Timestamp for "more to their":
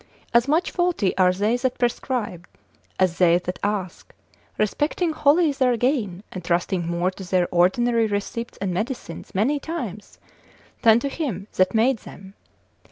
6.87-7.47